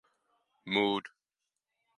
[0.65, 1.05] Mood.